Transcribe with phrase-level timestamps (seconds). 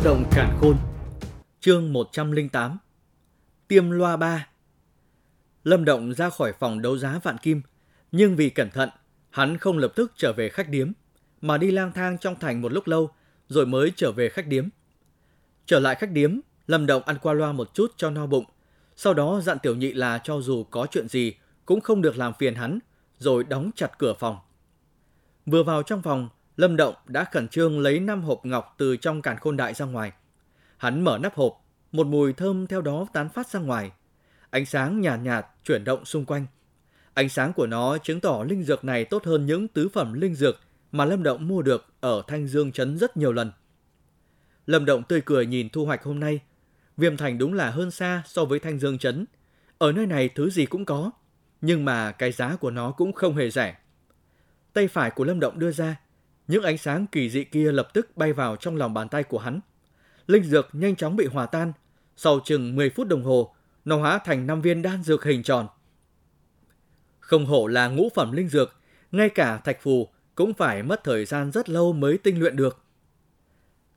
[0.00, 0.76] Vũ động cản khôn
[1.60, 2.78] Chương 108
[3.68, 4.48] Tiêm loa 3
[5.64, 7.62] Lâm Động ra khỏi phòng đấu giá vạn kim,
[8.12, 8.88] nhưng vì cẩn thận,
[9.30, 10.92] hắn không lập tức trở về khách điếm,
[11.40, 13.10] mà đi lang thang trong thành một lúc lâu,
[13.48, 14.68] rồi mới trở về khách điếm.
[15.66, 18.44] Trở lại khách điếm, Lâm Động ăn qua loa một chút cho no bụng,
[18.96, 21.34] sau đó dặn tiểu nhị là cho dù có chuyện gì
[21.66, 22.78] cũng không được làm phiền hắn,
[23.18, 24.36] rồi đóng chặt cửa phòng.
[25.46, 26.28] Vừa vào trong phòng,
[26.60, 29.86] Lâm Động đã khẩn trương lấy năm hộp ngọc từ trong càn khôn đại ra
[29.86, 30.12] ngoài.
[30.76, 33.92] Hắn mở nắp hộp, một mùi thơm theo đó tán phát ra ngoài.
[34.50, 36.46] Ánh sáng nhạt, nhạt chuyển động xung quanh.
[37.14, 40.34] Ánh sáng của nó chứng tỏ linh dược này tốt hơn những tứ phẩm linh
[40.34, 40.60] dược
[40.92, 43.52] mà Lâm Động mua được ở Thanh Dương Trấn rất nhiều lần.
[44.66, 46.40] Lâm Động tươi cười nhìn thu hoạch hôm nay.
[46.96, 49.24] Viêm Thành đúng là hơn xa so với Thanh Dương Trấn.
[49.78, 51.10] Ở nơi này thứ gì cũng có,
[51.60, 53.76] nhưng mà cái giá của nó cũng không hề rẻ.
[54.72, 55.96] Tay phải của Lâm Động đưa ra,
[56.50, 59.38] những ánh sáng kỳ dị kia lập tức bay vào trong lòng bàn tay của
[59.38, 59.60] hắn.
[60.26, 61.72] Linh dược nhanh chóng bị hòa tan.
[62.16, 65.66] Sau chừng 10 phút đồng hồ, nó hóa thành năm viên đan dược hình tròn.
[67.20, 68.76] Không hổ là ngũ phẩm linh dược,
[69.12, 72.82] ngay cả thạch phù cũng phải mất thời gian rất lâu mới tinh luyện được.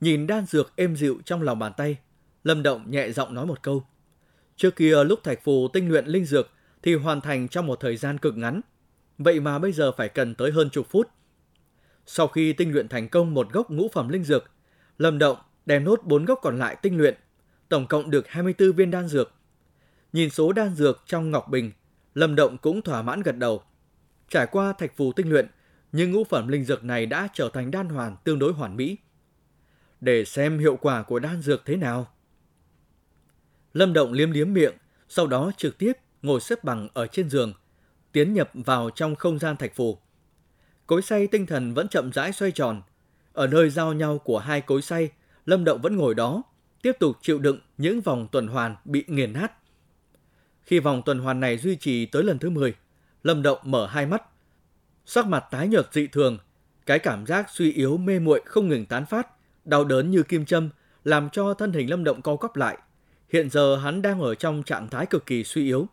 [0.01, 1.97] Nhìn đan dược êm dịu trong lòng bàn tay,
[2.43, 3.83] Lâm Động nhẹ giọng nói một câu.
[4.55, 6.49] Trước kia lúc thạch phù tinh luyện linh dược
[6.83, 8.61] thì hoàn thành trong một thời gian cực ngắn.
[9.17, 11.09] Vậy mà bây giờ phải cần tới hơn chục phút.
[12.05, 14.51] Sau khi tinh luyện thành công một gốc ngũ phẩm linh dược,
[14.97, 17.15] Lâm Động đem nốt bốn gốc còn lại tinh luyện,
[17.69, 19.31] tổng cộng được 24 viên đan dược.
[20.13, 21.71] Nhìn số đan dược trong ngọc bình,
[22.13, 23.63] Lâm Động cũng thỏa mãn gật đầu.
[24.29, 25.47] Trải qua thạch phù tinh luyện,
[25.91, 28.97] nhưng ngũ phẩm linh dược này đã trở thành đan hoàn tương đối hoàn mỹ.
[30.01, 32.07] Để xem hiệu quả của đan dược thế nào.
[33.73, 34.73] Lâm Động liếm liếm miệng,
[35.09, 37.53] sau đó trực tiếp ngồi xếp bằng ở trên giường,
[38.11, 39.97] tiến nhập vào trong không gian thạch phù.
[40.87, 42.81] Cối xay tinh thần vẫn chậm rãi xoay tròn.
[43.33, 45.09] Ở nơi giao nhau của hai cối xay,
[45.45, 46.43] Lâm Động vẫn ngồi đó,
[46.81, 49.51] tiếp tục chịu đựng những vòng tuần hoàn bị nghiền nát.
[50.63, 52.73] Khi vòng tuần hoàn này duy trì tới lần thứ 10,
[53.23, 54.23] Lâm Động mở hai mắt.
[55.05, 56.37] Sắc mặt tái nhợt dị thường,
[56.85, 59.27] cái cảm giác suy yếu mê muội không ngừng tán phát,
[59.65, 60.69] đau đớn như kim châm,
[61.03, 62.77] làm cho thân hình Lâm Động co quắp lại.
[63.29, 65.87] Hiện giờ hắn đang ở trong trạng thái cực kỳ suy yếu.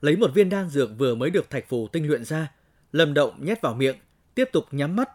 [0.00, 2.52] Lấy một viên đan dược vừa mới được thạch phù tinh luyện ra,
[2.92, 3.96] Lâm Động nhét vào miệng,
[4.34, 5.10] tiếp tục nhắm mắt.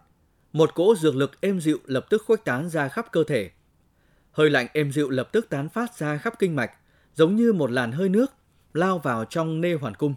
[0.54, 3.52] Một cỗ dược lực êm dịu lập tức khuếch tán ra khắp cơ thể.
[4.32, 6.72] Hơi lạnh êm dịu lập tức tán phát ra khắp kinh mạch,
[7.16, 8.32] giống như một làn hơi nước
[8.74, 10.16] lao vào trong nê hoàn cung.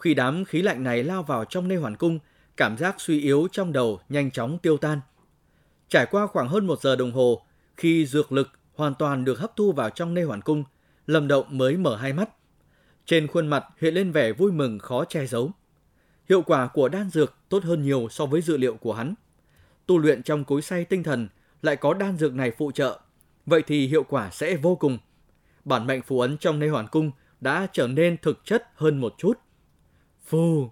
[0.00, 2.18] Khi đám khí lạnh này lao vào trong nê hoàn cung,
[2.56, 5.00] cảm giác suy yếu trong đầu nhanh chóng tiêu tan.
[5.88, 9.56] Trải qua khoảng hơn một giờ đồng hồ, khi dược lực hoàn toàn được hấp
[9.56, 10.64] thu vào trong nê hoàn cung,
[11.06, 12.30] Lâm Động mới mở hai mắt.
[13.06, 15.50] Trên khuôn mặt hiện lên vẻ vui mừng khó che giấu.
[16.28, 19.14] Hiệu quả của đan dược tốt hơn nhiều so với dự liệu của hắn.
[19.86, 21.28] Tu luyện trong cối say tinh thần
[21.62, 23.00] lại có đan dược này phụ trợ,
[23.46, 24.98] vậy thì hiệu quả sẽ vô cùng.
[25.64, 27.10] Bản mệnh phù ấn trong nơi hoàn cung
[27.40, 29.38] đã trở nên thực chất hơn một chút.
[30.24, 30.70] Phù!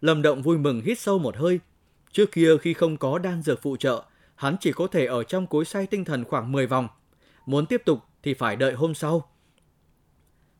[0.00, 1.60] Lâm Động vui mừng hít sâu một hơi.
[2.12, 4.04] Trước kia khi không có đan dược phụ trợ,
[4.34, 6.88] hắn chỉ có thể ở trong cối say tinh thần khoảng 10 vòng.
[7.46, 9.30] Muốn tiếp tục thì phải đợi hôm sau.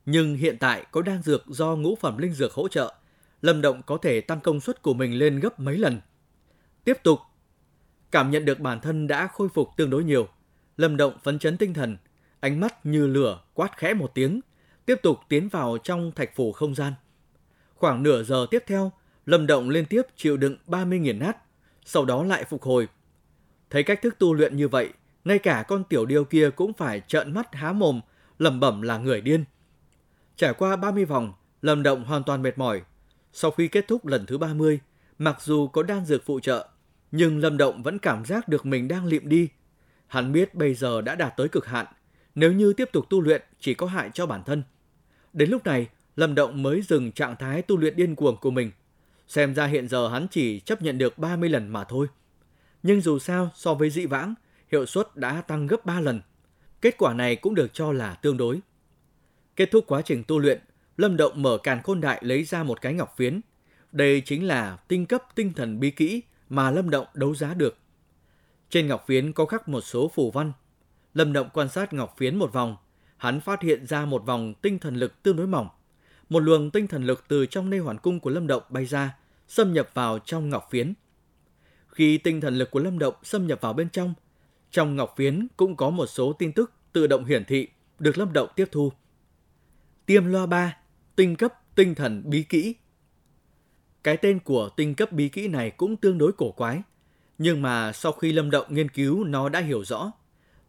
[0.07, 2.95] Nhưng hiện tại có đan dược do ngũ phẩm linh dược hỗ trợ,
[3.43, 6.01] Lâm Động có thể tăng công suất của mình lên gấp mấy lần.
[6.85, 7.19] Tiếp tục,
[8.11, 10.29] cảm nhận được bản thân đã khôi phục tương đối nhiều.
[10.77, 11.97] Lâm Động phấn chấn tinh thần,
[12.41, 14.41] ánh mắt như lửa quát khẽ một tiếng,
[14.87, 16.93] tiếp tục tiến vào trong thạch phủ không gian.
[17.75, 18.93] Khoảng nửa giờ tiếp theo,
[19.27, 21.37] Lâm Động liên tiếp chịu đựng 30 nghiền nát,
[21.85, 22.89] sau đó lại phục hồi.
[23.71, 24.93] Thấy cách thức tu luyện như vậy,
[25.25, 28.01] ngay cả con tiểu điêu kia cũng phải trợn mắt há mồm,
[28.39, 29.45] lẩm bẩm là người điên.
[30.37, 32.83] Trải qua 30 vòng, Lâm Động hoàn toàn mệt mỏi,
[33.33, 34.81] sau khi kết thúc lần thứ 30,
[35.19, 36.69] mặc dù có đan dược phụ trợ,
[37.13, 39.49] nhưng Lâm Động vẫn cảm giác được mình đang liệm đi.
[40.07, 41.87] Hắn biết bây giờ đã đạt tới cực hạn,
[42.35, 44.63] nếu như tiếp tục tu luyện chỉ có hại cho bản thân.
[45.33, 48.71] Đến lúc này, Lâm Động mới dừng trạng thái tu luyện điên cuồng của mình.
[49.29, 52.07] Xem ra hiện giờ hắn chỉ chấp nhận được 30 lần mà thôi.
[52.83, 54.35] Nhưng dù sao, so với dị vãng,
[54.73, 56.21] hiệu suất đã tăng gấp 3 lần.
[56.81, 58.61] Kết quả này cũng được cho là tương đối.
[59.57, 60.61] Kết thúc quá trình tu luyện,
[61.01, 63.41] Lâm Động mở càn khôn đại lấy ra một cái ngọc phiến.
[63.93, 67.77] Đây chính là tinh cấp tinh thần bí kỹ mà Lâm Động đấu giá được.
[68.71, 70.53] Trên ngọc phiến có khắc một số phù văn.
[71.15, 72.77] Lâm Động quan sát ngọc phiến một vòng,
[73.17, 75.69] hắn phát hiện ra một vòng tinh thần lực tương đối mỏng.
[76.29, 79.17] Một luồng tinh thần lực từ trong nơi hoàn cung của Lâm Động bay ra,
[79.49, 80.95] xâm nhập vào trong ngọc phiến.
[81.89, 84.15] Khi tinh thần lực của Lâm Động xâm nhập vào bên trong,
[84.71, 87.69] trong ngọc phiến cũng có một số tin tức tự động hiển thị
[87.99, 88.93] được Lâm Động tiếp thu.
[90.07, 90.80] Tiêm loa 3
[91.21, 92.75] tinh cấp tinh thần bí kỹ.
[94.05, 96.83] Cái tên của tinh cấp bí kỹ này cũng tương đối cổ quái,
[97.39, 100.13] nhưng mà sau khi Lâm Động nghiên cứu nó đã hiểu rõ.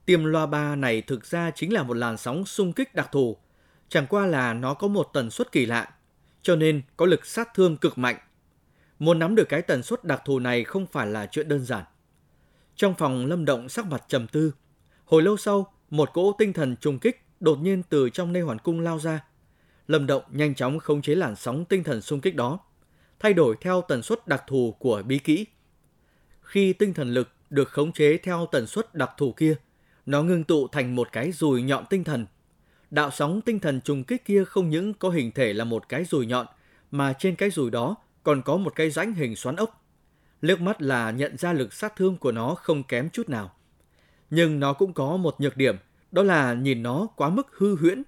[0.05, 3.37] tiêm loa ba này thực ra chính là một làn sóng xung kích đặc thù,
[3.89, 5.93] chẳng qua là nó có một tần suất kỳ lạ,
[6.41, 8.17] cho nên có lực sát thương cực mạnh.
[8.99, 11.83] Muốn nắm được cái tần suất đặc thù này không phải là chuyện đơn giản.
[12.75, 14.53] Trong phòng Lâm Động sắc mặt trầm tư,
[15.05, 18.59] hồi lâu sau, một cỗ tinh thần trùng kích đột nhiên từ trong nê hoàn
[18.59, 19.21] cung lao ra.
[19.91, 22.59] Lâm Động nhanh chóng khống chế làn sóng tinh thần xung kích đó,
[23.19, 25.45] thay đổi theo tần suất đặc thù của bí kỹ.
[26.41, 29.55] Khi tinh thần lực được khống chế theo tần suất đặc thù kia,
[30.05, 32.25] nó ngưng tụ thành một cái dùi nhọn tinh thần.
[32.91, 36.05] Đạo sóng tinh thần trùng kích kia không những có hình thể là một cái
[36.05, 36.47] dùi nhọn,
[36.91, 39.85] mà trên cái dùi đó còn có một cái rãnh hình xoắn ốc.
[40.41, 43.51] Liếc mắt là nhận ra lực sát thương của nó không kém chút nào.
[44.29, 45.75] Nhưng nó cũng có một nhược điểm,
[46.11, 48.03] đó là nhìn nó quá mức hư huyễn.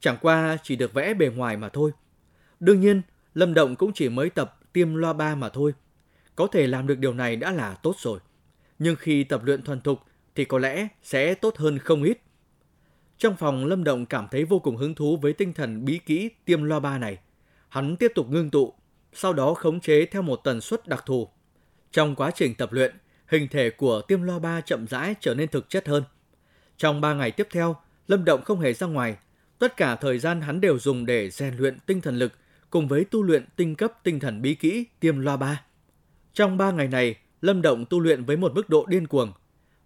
[0.00, 1.90] Chẳng qua chỉ được vẽ bề ngoài mà thôi.
[2.60, 3.02] Đương nhiên,
[3.34, 5.74] Lâm Động cũng chỉ mới tập tiêm loa ba mà thôi.
[6.36, 8.18] Có thể làm được điều này đã là tốt rồi.
[8.78, 10.00] Nhưng khi tập luyện thuần thục
[10.34, 12.18] thì có lẽ sẽ tốt hơn không ít.
[13.18, 16.30] Trong phòng Lâm Động cảm thấy vô cùng hứng thú với tinh thần bí kỹ
[16.44, 17.18] tiêm loa ba này.
[17.68, 18.74] Hắn tiếp tục ngưng tụ,
[19.12, 21.28] sau đó khống chế theo một tần suất đặc thù.
[21.92, 22.96] Trong quá trình tập luyện,
[23.26, 26.02] hình thể của tiêm loa ba chậm rãi trở nên thực chất hơn.
[26.76, 27.76] Trong 3 ngày tiếp theo,
[28.08, 29.16] Lâm Động không hề ra ngoài.
[29.58, 32.32] Tất cả thời gian hắn đều dùng để rèn luyện tinh thần lực
[32.70, 35.62] cùng với tu luyện tinh cấp tinh thần bí kỹ tiêm loa ba.
[36.32, 39.32] Trong 3 ngày này, Lâm Động tu luyện với một mức độ điên cuồng.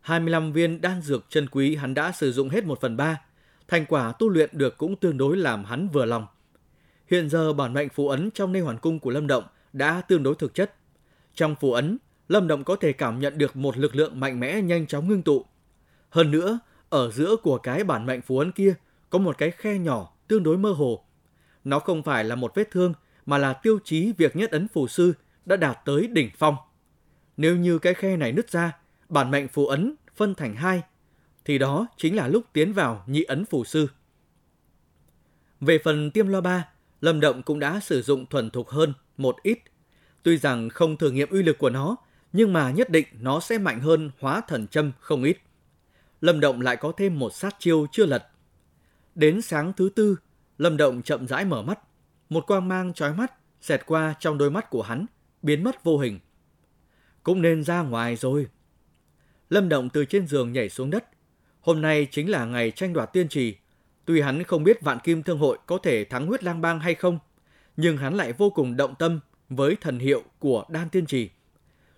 [0.01, 3.21] 25 viên đan dược chân quý hắn đã sử dụng hết 1 phần 3.
[3.69, 6.27] Thành quả tu luyện được cũng tương đối làm hắn vừa lòng.
[7.11, 10.23] Hiện giờ bản mệnh phù ấn trong nê hoàn cung của Lâm Động đã tương
[10.23, 10.75] đối thực chất.
[11.35, 11.99] Trong phù ấn,
[12.29, 15.23] Lâm Động có thể cảm nhận được một lực lượng mạnh mẽ nhanh chóng ngưng
[15.23, 15.45] tụ.
[16.11, 16.59] Hơn nữa,
[16.89, 18.75] ở giữa của cái bản mệnh phù ấn kia
[19.13, 21.05] có một cái khe nhỏ tương đối mơ hồ.
[21.65, 22.95] Nó không phải là một vết thương
[23.27, 25.13] mà là tiêu chí việc nhất ấn phù sư
[25.45, 26.57] đã đạt tới đỉnh phong.
[27.37, 28.73] Nếu như cái khe này nứt ra,
[29.09, 30.83] bản mệnh phù ấn phân thành hai,
[31.45, 33.87] thì đó chính là lúc tiến vào nhị ấn phù sư.
[35.61, 36.69] Về phần tiêm lo ba,
[37.01, 39.59] Lâm Động cũng đã sử dụng thuần thục hơn một ít.
[40.23, 41.97] Tuy rằng không thử nghiệm uy lực của nó,
[42.33, 45.39] nhưng mà nhất định nó sẽ mạnh hơn hóa thần châm không ít.
[46.21, 48.32] Lâm Động lại có thêm một sát chiêu chưa lật.
[49.15, 50.17] Đến sáng thứ tư,
[50.59, 51.79] Lâm Động chậm rãi mở mắt.
[52.29, 55.07] Một quang mang trói mắt xẹt qua trong đôi mắt của hắn,
[55.43, 56.19] biến mất vô hình.
[57.23, 58.47] Cũng nên ra ngoài rồi.
[59.51, 61.05] Lâm Động từ trên giường nhảy xuống đất.
[61.61, 63.57] Hôm nay chính là ngày tranh đoạt tiên trì.
[64.05, 66.95] Tuy hắn không biết Vạn Kim Thương Hội có thể thắng huyết lang bang hay
[66.95, 67.19] không,
[67.77, 71.31] nhưng hắn lại vô cùng động tâm với thần hiệu của đan tiên trì.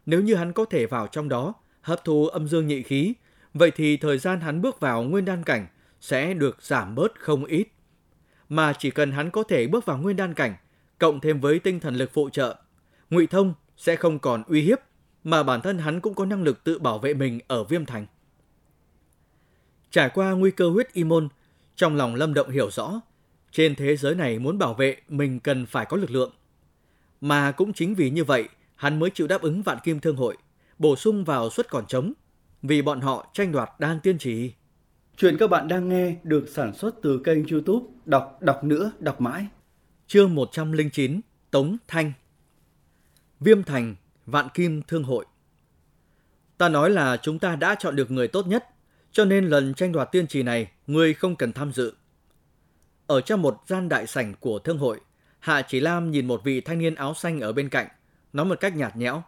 [0.06, 3.14] Nếu như hắn có thể vào trong đó, hấp thu âm dương nhị khí,
[3.54, 5.66] vậy thì thời gian hắn bước vào nguyên đan cảnh
[6.04, 7.68] sẽ được giảm bớt không ít.
[8.48, 10.56] Mà chỉ cần hắn có thể bước vào nguyên đan cảnh,
[10.98, 12.56] cộng thêm với tinh thần lực phụ trợ,
[13.10, 14.78] Ngụy Thông sẽ không còn uy hiếp,
[15.24, 18.06] mà bản thân hắn cũng có năng lực tự bảo vệ mình ở Viêm Thành.
[19.90, 21.28] Trải qua nguy cơ huyết y môn,
[21.76, 23.00] trong lòng Lâm Động hiểu rõ,
[23.52, 26.32] trên thế giới này muốn bảo vệ mình cần phải có lực lượng.
[27.20, 30.36] Mà cũng chính vì như vậy, hắn mới chịu đáp ứng vạn kim thương hội,
[30.78, 32.12] bổ sung vào suất còn trống,
[32.62, 34.52] vì bọn họ tranh đoạt đan tiên trì.
[35.16, 39.20] Chuyện các bạn đang nghe được sản xuất từ kênh youtube Đọc Đọc Nữa Đọc
[39.20, 39.46] Mãi.
[40.06, 41.20] Chương 109
[41.50, 42.12] Tống Thanh
[43.40, 43.94] Viêm Thành,
[44.26, 45.24] Vạn Kim Thương Hội
[46.58, 48.64] Ta nói là chúng ta đã chọn được người tốt nhất,
[49.12, 51.94] cho nên lần tranh đoạt tiên trì này, người không cần tham dự.
[53.06, 55.00] Ở trong một gian đại sảnh của thương hội,
[55.38, 57.86] Hạ Chỉ Lam nhìn một vị thanh niên áo xanh ở bên cạnh,
[58.32, 59.22] nói một cách nhạt nhẽo.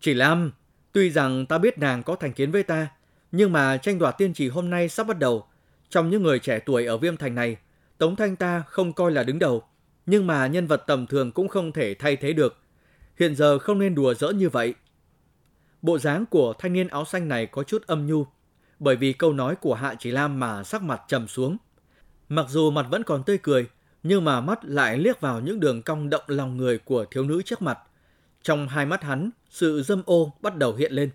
[0.00, 0.52] Chỉ Lam,
[0.92, 2.88] tuy rằng ta biết nàng có thành kiến với ta,
[3.36, 5.46] nhưng mà tranh đoạt tiên trì hôm nay sắp bắt đầu.
[5.90, 7.56] Trong những người trẻ tuổi ở Viêm Thành này,
[7.98, 9.62] Tống Thanh ta không coi là đứng đầu,
[10.06, 12.56] nhưng mà nhân vật tầm thường cũng không thể thay thế được.
[13.18, 14.74] Hiện giờ không nên đùa giỡn như vậy.
[15.82, 18.26] Bộ dáng của thanh niên áo xanh này có chút âm nhu,
[18.78, 21.56] bởi vì câu nói của Hạ Chỉ Lam mà sắc mặt trầm xuống.
[22.28, 23.66] Mặc dù mặt vẫn còn tươi cười,
[24.02, 27.42] nhưng mà mắt lại liếc vào những đường cong động lòng người của thiếu nữ
[27.42, 27.78] trước mặt.
[28.42, 31.10] Trong hai mắt hắn, sự dâm ô bắt đầu hiện lên.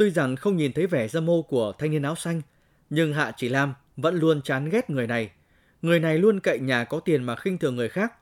[0.00, 2.42] Tuy rằng không nhìn thấy vẻ dâm ô của thanh niên áo xanh,
[2.90, 5.30] nhưng Hạ Chỉ Lam vẫn luôn chán ghét người này.
[5.82, 8.12] Người này luôn cậy nhà có tiền mà khinh thường người khác.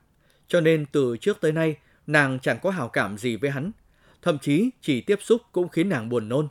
[0.47, 1.75] Cho nên từ trước tới nay,
[2.07, 3.71] nàng chẳng có hảo cảm gì với hắn.
[4.21, 6.47] Thậm chí chỉ tiếp xúc cũng khiến nàng buồn nôn.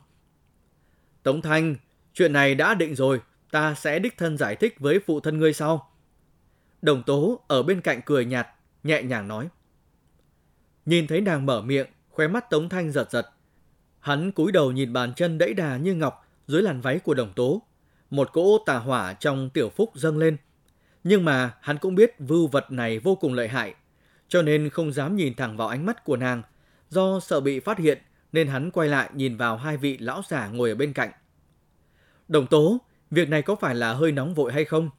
[1.23, 1.75] Tống Thanh,
[2.13, 3.21] chuyện này đã định rồi,
[3.51, 5.91] ta sẽ đích thân giải thích với phụ thân ngươi sau.
[6.81, 8.47] Đồng tố ở bên cạnh cười nhạt,
[8.83, 9.47] nhẹ nhàng nói.
[10.85, 13.29] Nhìn thấy nàng mở miệng, khóe mắt Tống Thanh giật giật.
[14.09, 17.33] Hắn cúi đầu nhìn bàn chân đẫy đà như ngọc dưới làn váy của đồng
[17.33, 17.61] tố.
[18.09, 20.37] Một cỗ tà hỏa trong tiểu phúc dâng lên.
[21.03, 23.73] Nhưng mà hắn cũng biết vưu vật này vô cùng lợi hại,
[24.27, 26.41] cho nên không dám nhìn thẳng vào ánh mắt của nàng.
[26.89, 27.97] Do sợ bị phát hiện
[28.31, 31.11] nên hắn quay lại nhìn vào hai vị lão giả ngồi ở bên cạnh.
[32.27, 32.77] Đồng Tố,
[33.11, 34.89] việc này có phải là hơi nóng vội hay không?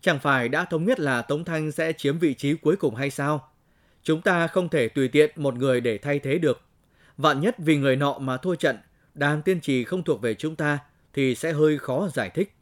[0.00, 3.10] Chẳng phải đã thống nhất là Tống Thanh sẽ chiếm vị trí cuối cùng hay
[3.10, 3.48] sao?
[4.02, 6.65] Chúng ta không thể tùy tiện một người để thay thế được.
[7.16, 8.78] Vạn nhất vì người nọ mà thua trận,
[9.14, 10.78] đàn tiên trì không thuộc về chúng ta
[11.12, 12.56] thì sẽ hơi khó giải thích.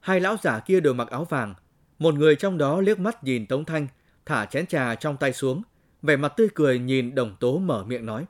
[0.00, 1.54] Hai lão giả kia đều mặc áo vàng.
[1.98, 3.86] Một người trong đó liếc mắt nhìn Tống Thanh,
[4.26, 5.62] thả chén trà trong tay xuống,
[6.02, 8.26] vẻ mặt tươi cười nhìn đồng tố mở miệng nói.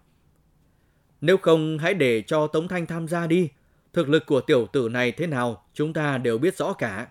[1.20, 3.48] Nếu không hãy để cho Tống Thanh tham gia đi,
[3.92, 7.08] thực lực của tiểu tử này thế nào chúng ta đều biết rõ cả.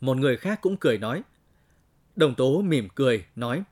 [0.00, 1.22] Một người khác cũng cười nói.
[2.16, 3.62] Đồng tố mỉm cười, nói.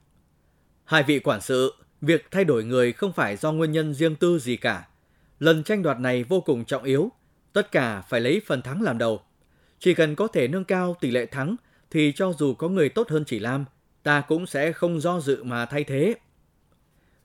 [0.85, 4.39] Hai vị quản sự, việc thay đổi người không phải do nguyên nhân riêng tư
[4.39, 4.89] gì cả.
[5.39, 7.13] Lần tranh đoạt này vô cùng trọng yếu,
[7.53, 9.21] tất cả phải lấy phần thắng làm đầu.
[9.79, 11.57] Chỉ cần có thể nâng cao tỷ lệ thắng
[11.91, 13.65] thì cho dù có người tốt hơn chỉ Lam,
[14.03, 16.15] ta cũng sẽ không do dự mà thay thế.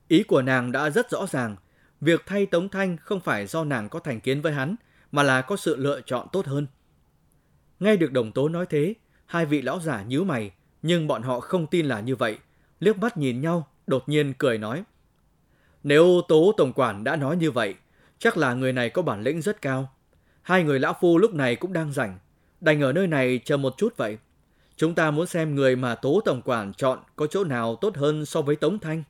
[0.08, 1.56] Ý của nàng đã rất rõ ràng,
[2.00, 4.76] việc thay Tống Thanh không phải do nàng có thành kiến với hắn,
[5.12, 6.66] mà là có sự lựa chọn tốt hơn.
[7.80, 8.94] Nghe được đồng tố nói thế,
[9.26, 10.50] hai vị lão giả nhíu mày,
[10.82, 12.38] nhưng bọn họ không tin là như vậy.
[12.80, 14.84] Liếc mắt nhìn nhau, đột nhiên cười nói.
[15.82, 17.74] Nếu tố tổng quản đã nói như vậy,
[18.18, 19.92] chắc là người này có bản lĩnh rất cao.
[20.42, 22.18] Hai người lão phu lúc này cũng đang rảnh,
[22.60, 24.18] đành ở nơi này chờ một chút vậy.
[24.76, 28.26] Chúng ta muốn xem người mà Tố Tổng Quản chọn có chỗ nào tốt hơn
[28.26, 29.02] so với Tống Thanh.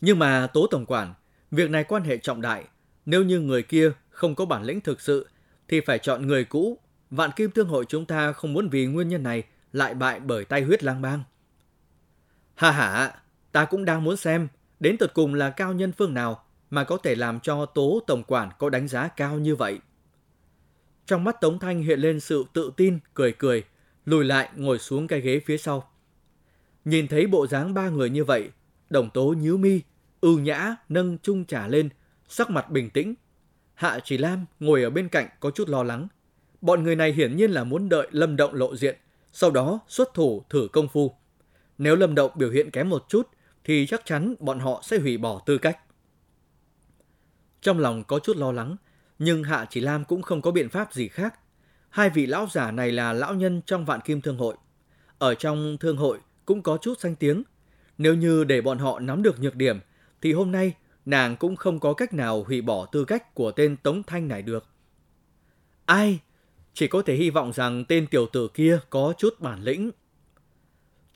[0.00, 1.14] Nhưng mà Tố Tổng Quản,
[1.50, 2.64] việc này quan hệ trọng đại.
[3.06, 5.28] Nếu như người kia không có bản lĩnh thực sự,
[5.68, 6.78] thì phải chọn người cũ.
[7.10, 10.44] Vạn Kim thương Hội chúng ta không muốn vì nguyên nhân này lại bại bởi
[10.44, 11.22] tay huyết lang bang.
[12.58, 13.12] Hà hả,
[13.52, 14.48] ta cũng đang muốn xem
[14.80, 18.22] đến tận cùng là cao nhân phương nào mà có thể làm cho Tố Tổng
[18.22, 19.78] Quản có đánh giá cao như vậy.
[21.06, 23.64] Trong mắt Tống Thanh hiện lên sự tự tin, cười cười,
[24.04, 25.90] lùi lại ngồi xuống cái ghế phía sau.
[26.84, 28.50] Nhìn thấy bộ dáng ba người như vậy,
[28.90, 29.80] đồng tố nhíu mi,
[30.20, 31.88] ưu nhã nâng chung trà lên,
[32.28, 33.14] sắc mặt bình tĩnh.
[33.74, 36.08] Hạ Chỉ Lam ngồi ở bên cạnh có chút lo lắng.
[36.60, 38.96] Bọn người này hiển nhiên là muốn đợi Lâm Động lộ diện,
[39.32, 41.14] sau đó xuất thủ thử công phu.
[41.78, 43.28] Nếu Lâm Động biểu hiện kém một chút,
[43.64, 45.78] thì chắc chắn bọn họ sẽ hủy bỏ tư cách.
[47.60, 48.76] Trong lòng có chút lo lắng,
[49.18, 51.38] nhưng Hạ Chỉ Lam cũng không có biện pháp gì khác.
[51.90, 54.56] Hai vị lão giả này là lão nhân trong vạn kim thương hội.
[55.18, 57.42] Ở trong thương hội cũng có chút danh tiếng.
[57.98, 59.80] Nếu như để bọn họ nắm được nhược điểm,
[60.22, 60.74] thì hôm nay
[61.06, 64.42] nàng cũng không có cách nào hủy bỏ tư cách của tên Tống Thanh này
[64.42, 64.66] được.
[65.86, 66.20] Ai?
[66.74, 69.90] Chỉ có thể hy vọng rằng tên tiểu tử kia có chút bản lĩnh.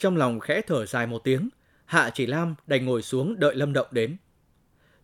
[0.02, 1.49] Trong lòng khẽ thở dài một tiếng,
[1.85, 4.16] Hạ Chỉ Lam đành ngồi xuống đợi Lâm Động đến.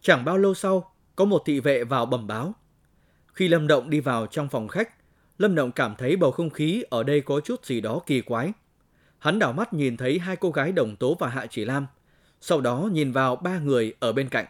[0.01, 2.55] Chẳng bao lâu sau, có một thị vệ vào bẩm báo.
[3.27, 4.95] Khi Lâm Động đi vào trong phòng khách,
[5.39, 8.53] Lâm Động cảm thấy bầu không khí ở đây có chút gì đó kỳ quái.
[9.19, 11.87] Hắn đảo mắt nhìn thấy hai cô gái Đồng Tố và Hạ Chỉ Lam,
[12.41, 14.47] sau đó nhìn vào ba người ở bên cạnh.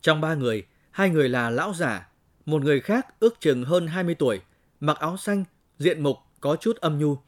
[0.00, 2.08] Trong ba người, hai người là lão giả,
[2.46, 4.40] một người khác ước chừng hơn 20 tuổi,
[4.80, 5.44] mặc áo xanh,
[5.78, 7.18] diện mục có chút âm nhu.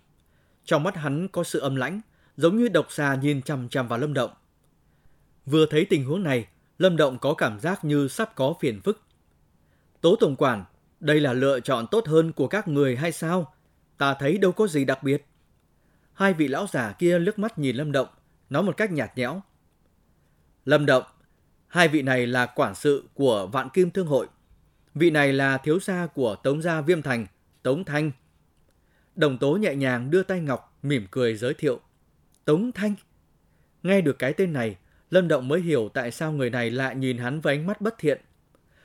[0.66, 2.00] Trong mắt hắn có sự âm lãnh,
[2.37, 4.30] giống như độc xà nhìn chằm chằm vào Lâm Động.
[5.46, 6.46] Vừa thấy tình huống này,
[6.78, 9.02] Lâm Động có cảm giác như sắp có phiền phức.
[10.00, 10.64] Tố Tổng Quản,
[11.00, 13.54] đây là lựa chọn tốt hơn của các người hay sao?
[13.99, 15.26] Ta thấy đâu có gì đặc biệt.
[16.12, 18.08] Hai vị lão giả kia lướt mắt nhìn Lâm Động,
[18.50, 19.40] nói một cách nhạt nhẽo.
[20.64, 21.04] Lâm Động,
[21.68, 24.26] hai vị này là quản sự của Vạn Kim Thương Hội.
[24.94, 27.26] Vị này là thiếu gia của Tống Gia Viêm Thành,
[27.62, 28.11] Tống Thanh.
[29.16, 31.80] Đồng Tố nhẹ nhàng đưa tay ngọc, mỉm cười giới thiệu.
[32.44, 32.94] Tống Thanh.
[33.82, 34.76] Nghe được cái tên này,
[35.11, 37.94] Lâm Động mới hiểu tại sao người này lại nhìn hắn với ánh mắt bất
[37.99, 38.20] thiện.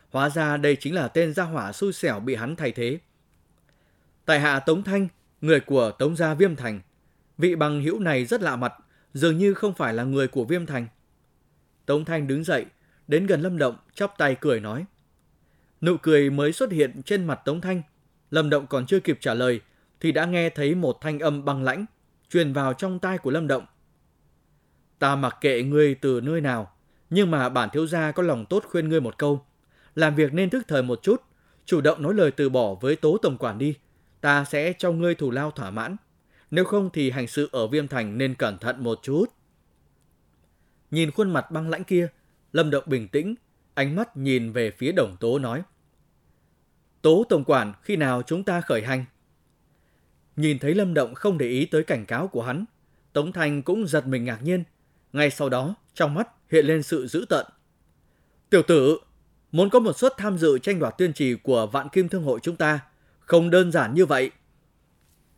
[0.10, 3.00] Hóa ra đây chính là tên gia hỏa xui xẻo bị hắn thay thế.
[4.26, 5.08] Tại hạ Tống Thanh,
[5.42, 6.82] người của Tống gia Viêm Thành.
[7.38, 8.74] Vị bằng hữu này rất lạ mặt,
[9.14, 10.88] dường như không phải là người của Viêm Thành.
[11.86, 12.66] Tống Thanh đứng dậy,
[13.08, 14.86] đến gần Lâm Động, chắp tay cười nói.
[15.82, 17.82] Nụ cười mới xuất hiện trên mặt Tống Thanh.
[18.32, 19.62] Lâm Động còn chưa kịp trả lời,
[20.02, 21.86] thì đã nghe thấy một thanh âm băng lãnh,
[22.30, 23.66] truyền vào trong tai của Lâm Động.
[25.00, 26.72] Ta mặc kệ ngươi từ nơi nào,
[27.10, 29.46] nhưng mà bản thiếu gia có lòng tốt khuyên ngươi một câu
[29.96, 31.22] làm việc nên thức thời một chút,
[31.66, 33.76] chủ động nói lời từ bỏ với tố tổng quản đi,
[34.22, 35.96] ta sẽ cho ngươi thù lao thỏa mãn.
[36.52, 39.26] Nếu không thì hành sự ở Viêm Thành nên cẩn thận một chút.
[40.92, 42.08] Nhìn khuôn mặt băng lãnh kia,
[42.54, 43.36] Lâm Động bình tĩnh,
[43.74, 45.64] ánh mắt nhìn về phía đồng tố nói.
[47.02, 49.06] Tố tổng quản khi nào chúng ta khởi hành?
[50.36, 52.66] Nhìn thấy Lâm Động không để ý tới cảnh cáo của hắn,
[53.14, 54.64] Tống thanh cũng giật mình ngạc nhiên.
[55.14, 57.46] Ngay sau đó, trong mắt hiện lên sự dữ tợn.
[58.50, 59.00] Tiểu tử,
[59.52, 62.40] muốn có một suất tham dự tranh đoạt tuyên trì của Vạn Kim Thương hội
[62.44, 62.80] chúng ta.
[63.20, 64.32] Không đơn giản như vậy.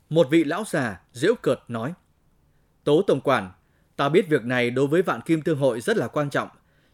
[0.10, 1.94] Một vị lão già diễu cợt nói.
[2.84, 3.52] Tố Tổng Quản,
[3.96, 6.50] ta biết việc này đối với Vạn Kim Thương hội rất là quan trọng,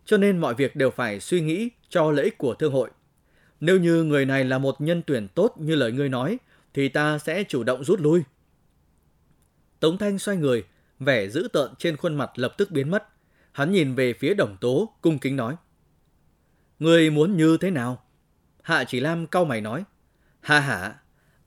[0.06, 2.90] cho nên mọi việc đều phải suy nghĩ cho lợi ích của thương hội.
[3.60, 6.38] Nếu như người này là một nhân tuyển tốt như lời ngươi nói,
[6.74, 8.24] thì ta sẽ chủ động rút lui.
[9.80, 10.64] Tống Thanh xoay người,
[11.00, 13.08] vẻ dữ tợn trên khuôn mặt lập tức biến mất.
[13.52, 15.56] Hắn nhìn về phía đồng tố, cung kính nói.
[16.80, 18.04] Người muốn như thế nào?
[18.62, 19.84] Hạ chỉ Lam cau mày nói.
[20.42, 20.96] Ha ha,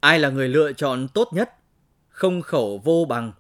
[0.00, 1.50] ai là người lựa chọn tốt nhất?
[2.08, 3.32] Không khẩu vô bằng.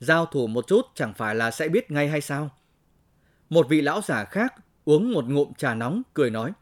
[0.00, 2.50] Giao thủ một chút chẳng phải là sẽ biết ngay hay sao?
[3.50, 6.52] Một vị lão giả khác uống một ngụm trà nóng, cười nói.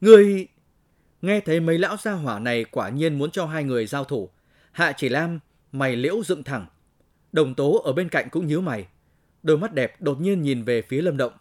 [0.00, 0.48] Người...
[1.22, 4.30] Nghe thấy mấy lão gia hỏa này quả nhiên muốn cho hai người giao thủ.
[4.72, 5.40] Hạ chỉ Lam,
[5.72, 6.66] mày liễu dựng thẳng.
[7.32, 8.86] Đồng tố ở bên cạnh cũng nhíu mày.
[9.42, 11.32] Đôi mắt đẹp đột nhiên nhìn về phía Lâm Động.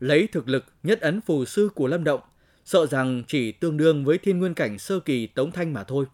[0.00, 2.20] Lấy thực lực nhất ấn phù sư của Lâm Động,
[2.64, 6.04] sợ rằng chỉ tương đương với thiên nguyên cảnh sơ kỳ Tống Thanh mà thôi.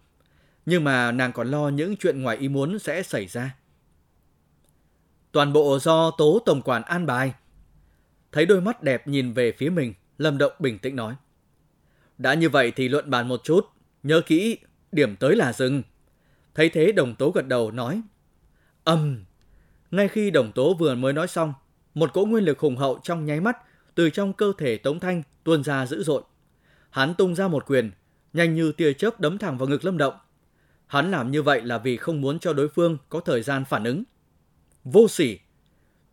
[0.67, 3.57] Nhưng mà nàng còn lo những chuyện ngoài ý muốn sẽ xảy ra.
[5.33, 7.35] Toàn bộ do tố tổng quản an bài.
[8.33, 11.15] Thấy đôi mắt đẹp nhìn về phía mình, Lâm Động bình tĩnh nói.
[12.19, 13.67] Đã như vậy thì luận bàn một chút,
[14.03, 14.59] nhớ kỹ,
[14.93, 15.83] điểm tới là dừng.
[16.55, 18.03] Thấy thế đồng tố gật đầu nói.
[18.85, 19.25] Âm!
[19.91, 21.55] Ngay khi đồng tố vừa mới nói xong,
[21.95, 23.57] một cỗ nguyên lực hùng hậu trong nháy mắt
[23.95, 26.23] từ trong cơ thể Tống Thanh tuôn ra dữ dội.
[26.91, 27.91] Hắn tung ra một quyền,
[28.33, 30.15] nhanh như tia chớp đấm thẳng vào ngực Lâm Động.
[30.87, 33.85] Hắn làm như vậy là vì không muốn cho đối phương có thời gian phản
[33.85, 34.05] ứng.
[34.85, 35.39] Vô sỉ!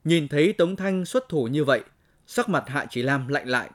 [0.04, 1.84] Nhìn thấy Tống Thanh xuất thủ như vậy,
[2.28, 3.70] sắc mặt Hạ Chỉ Lam lạnh lại.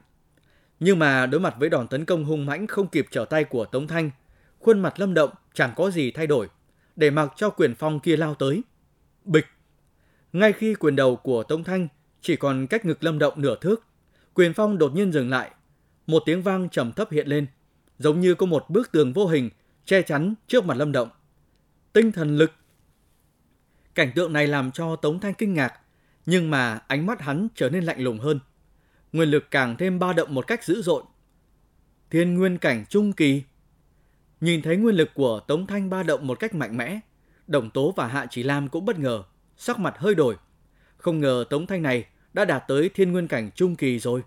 [0.81, 3.65] Nhưng mà đối mặt với đòn tấn công hung mãnh không kịp trở tay của
[3.65, 4.11] Tống Thanh,
[4.59, 6.49] khuôn mặt Lâm Động chẳng có gì thay đổi,
[6.97, 8.63] để mặc cho quyền phong kia lao tới.
[9.25, 9.47] Bịch!
[10.33, 11.89] Ngay khi quyền đầu của Tống Thanh
[12.21, 13.85] chỉ còn cách ngực Lâm Động nửa thước,
[14.35, 15.51] quyền phong đột nhiên dừng lại.
[16.07, 17.47] Một tiếng vang trầm thấp hiện lên,
[17.99, 19.51] giống như có một bức tường vô hình
[19.85, 21.09] che chắn trước mặt Lâm Động.
[21.93, 22.53] Tinh thần lực!
[23.95, 25.75] Cảnh tượng này làm cho Tống Thanh kinh ngạc,
[26.27, 28.41] nhưng mà ánh mắt hắn trở nên lạnh lùng hơn.
[29.12, 31.02] Nguyên lực càng thêm ba động một cách dữ dội.
[32.11, 33.43] Thiên nguyên cảnh trung kỳ.
[34.41, 37.00] Nhìn thấy nguyên lực của Tống Thanh ba động một cách mạnh mẽ,
[37.47, 39.23] Đồng Tố và Hạ Chỉ Lam cũng bất ngờ,
[39.56, 40.37] sắc mặt hơi đổi.
[40.97, 44.23] Không ngờ Tống Thanh này đã đạt tới thiên nguyên cảnh trung kỳ rồi.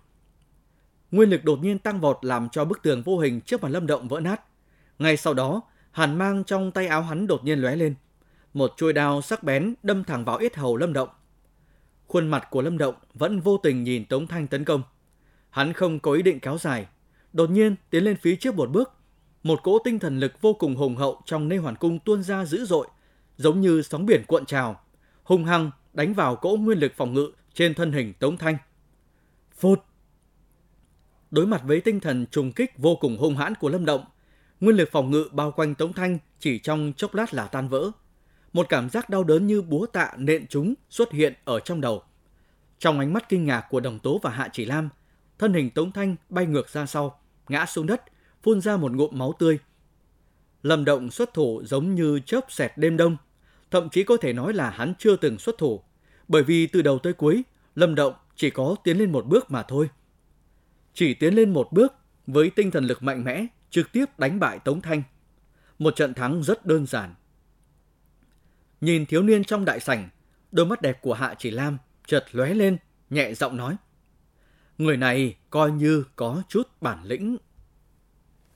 [1.10, 3.86] Nguyên lực đột nhiên tăng vọt làm cho bức tường vô hình trước mặt Lâm
[3.86, 4.40] Động vỡ nát.
[4.98, 7.94] Ngay sau đó, hàn mang trong tay áo hắn đột nhiên lóe lên.
[8.54, 11.08] Một chuôi đao sắc bén đâm thẳng vào yết hầu Lâm Động.
[12.06, 14.82] Khuôn mặt của Lâm Động vẫn vô tình nhìn Tống Thanh tấn công.
[15.50, 16.86] Hắn không có ý định kéo dài.
[17.32, 18.92] Đột nhiên tiến lên phía trước một bước.
[19.42, 22.44] Một cỗ tinh thần lực vô cùng hùng hậu trong nê hoàn cung tuôn ra
[22.44, 22.86] dữ dội,
[23.36, 24.80] giống như sóng biển cuộn trào,
[25.22, 28.56] hung hăng đánh vào cỗ nguyên lực phòng ngự trên thân hình Tống Thanh.
[29.58, 29.80] Phụt!
[31.30, 34.04] Đối mặt với tinh thần trùng kích vô cùng hung hãn của Lâm Động,
[34.60, 37.90] nguyên lực phòng ngự bao quanh Tống Thanh chỉ trong chốc lát là tan vỡ.
[38.54, 42.02] Một cảm giác đau đớn như búa tạ nện chúng xuất hiện ở trong đầu.
[42.78, 44.88] Trong ánh mắt kinh ngạc của Đồng Tố và Hạ Chỉ Lam,
[45.38, 48.02] thân hình Tống Thanh bay ngược ra sau, ngã xuống đất,
[48.42, 49.58] phun ra một ngụm máu tươi.
[50.62, 53.16] Lâm Động xuất thủ giống như chớp xẹt đêm đông,
[53.70, 55.82] thậm chí có thể nói là hắn chưa từng xuất thủ,
[56.28, 57.42] bởi vì từ đầu tới cuối,
[57.74, 59.88] Lâm Động chỉ có tiến lên một bước mà thôi.
[60.94, 61.92] Chỉ tiến lên một bước
[62.26, 65.02] với tinh thần lực mạnh mẽ, trực tiếp đánh bại Tống Thanh.
[65.78, 67.14] Một trận thắng rất đơn giản.
[68.84, 70.08] Nhìn thiếu niên trong đại sảnh,
[70.52, 72.76] đôi mắt đẹp của Hạ Chỉ Lam chợt lóe lên,
[73.10, 73.76] nhẹ giọng nói.
[74.78, 77.36] Người này coi như có chút bản lĩnh.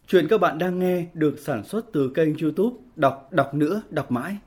[0.06, 4.10] Chuyện các bạn đang nghe được sản xuất từ kênh youtube Đọc Đọc Nữa Đọc
[4.10, 4.38] Mãi